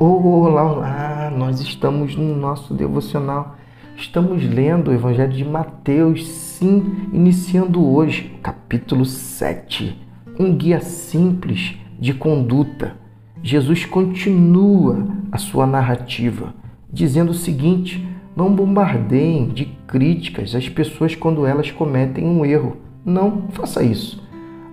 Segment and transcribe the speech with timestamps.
[0.00, 1.32] Olá, olá!
[1.36, 3.56] Nós estamos no nosso devocional.
[3.96, 10.00] Estamos lendo o Evangelho de Mateus, sim, iniciando hoje, capítulo 7.
[10.38, 12.96] Um guia simples de conduta.
[13.42, 16.54] Jesus continua a sua narrativa,
[16.92, 22.76] dizendo o seguinte: não bombardeiem de críticas as pessoas quando elas cometem um erro.
[23.04, 24.22] Não faça isso,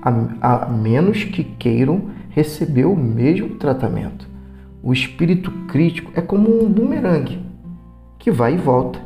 [0.03, 4.34] a, a menos que queiram receber o mesmo tratamento.
[4.85, 7.39] O espírito crítico é como um bumerangue
[8.19, 9.01] que vai e volta.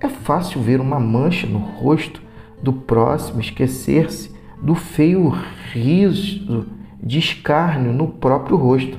[0.00, 2.22] É fácil ver uma mancha no rosto
[2.62, 5.28] do próximo, esquecer-se do feio
[5.74, 6.66] riso
[7.02, 8.96] de escárnio no próprio rosto.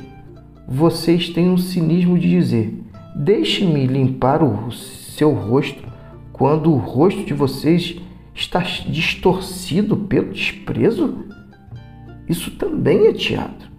[0.68, 2.84] Vocês têm um cinismo de dizer:
[3.16, 5.84] Deixe-me limpar o seu rosto
[6.32, 8.00] quando o rosto de vocês
[8.32, 11.26] está distorcido pelo desprezo?
[12.30, 13.72] Isso também é teatro.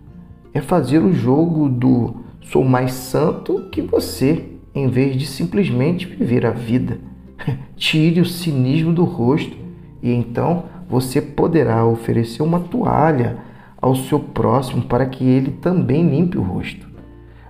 [0.52, 6.44] É fazer o jogo do Sou mais santo que você, em vez de simplesmente viver
[6.44, 6.98] a vida.
[7.76, 9.56] Tire o cinismo do rosto
[10.02, 13.38] e então você poderá oferecer uma toalha
[13.80, 16.86] ao seu próximo para que ele também limpe o rosto.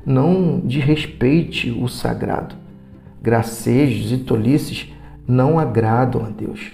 [0.05, 2.55] Não desrespeite o sagrado.
[3.21, 4.93] Gracejos e tolices
[5.27, 6.73] não agradam a Deus.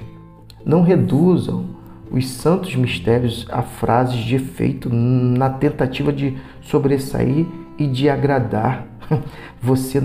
[0.64, 1.77] Não reduzam
[2.10, 7.46] os santos mistérios a frases de efeito na tentativa de sobressair
[7.78, 8.86] e de agradar.
[9.60, 10.02] Você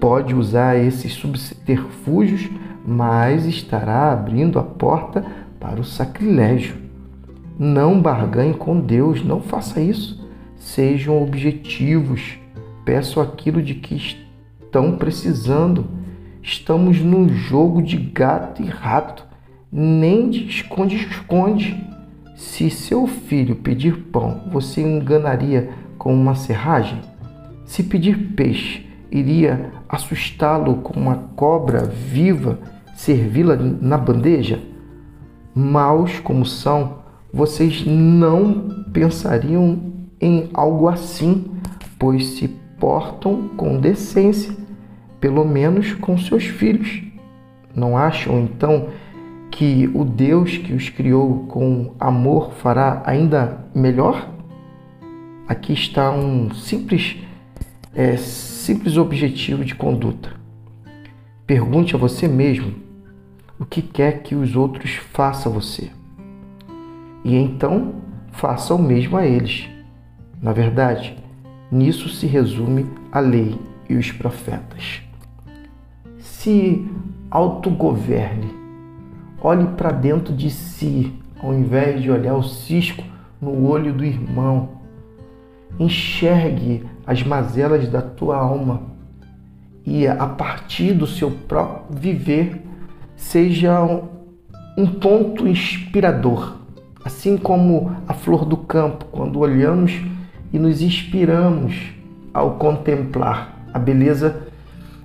[0.00, 2.50] pode usar esses subterfúgios,
[2.84, 5.24] mas estará abrindo a porta
[5.60, 6.76] para o sacrilégio.
[7.58, 10.28] Não barganhe com Deus, não faça isso.
[10.56, 12.38] Sejam objetivos.
[12.84, 15.86] Peço aquilo de que estão precisando.
[16.42, 19.24] Estamos num jogo de gato e rato,
[19.72, 21.82] nem de esconde-esconde.
[22.36, 27.00] Se seu filho pedir pão, você enganaria com uma serragem?
[27.64, 32.58] Se pedir peixe, iria assustá-lo com uma cobra viva,
[32.94, 34.60] servi-la na bandeja?
[35.54, 36.98] Maus como são,
[37.32, 41.46] vocês não pensariam em algo assim,
[41.98, 44.54] pois se portam com decência,
[45.20, 47.02] pelo menos com seus filhos.
[47.74, 48.88] Não acham então
[49.52, 54.30] que o Deus que os criou com amor fará ainda melhor?
[55.46, 57.18] Aqui está um simples,
[57.94, 60.30] é, simples objetivo de conduta.
[61.46, 62.74] Pergunte a você mesmo
[63.58, 65.90] o que quer que os outros façam a você.
[67.22, 67.96] E então
[68.32, 69.68] faça o mesmo a eles.
[70.40, 71.14] Na verdade,
[71.70, 75.02] nisso se resume a lei e os profetas.
[76.18, 76.88] Se
[77.30, 78.61] autogoverne,
[79.42, 83.02] olhe para dentro de si, ao invés de olhar o cisco
[83.40, 84.82] no olho do irmão
[85.78, 88.82] enxergue as mazelas da tua alma
[89.84, 92.62] e a partir do seu próprio viver
[93.16, 93.82] seja
[94.76, 96.56] um ponto inspirador,
[97.04, 100.00] assim como a flor do campo, quando olhamos
[100.52, 101.92] e nos inspiramos
[102.32, 104.46] ao contemplar a beleza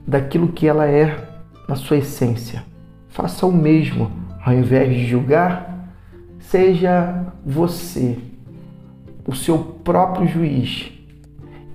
[0.05, 1.27] daquilo que ela é
[1.67, 2.63] na sua essência.
[3.09, 4.11] Faça o mesmo,
[4.47, 5.91] ao invés de julgar,
[6.39, 8.17] seja você
[9.25, 10.89] o seu próprio juiz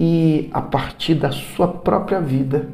[0.00, 2.70] e, a partir da sua própria vida,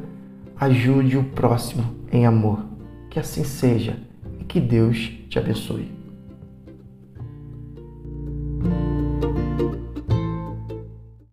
[0.57, 1.83] ajude o próximo
[2.13, 2.63] em amor.
[3.09, 3.97] Que assim seja
[4.39, 5.98] e que Deus te abençoe.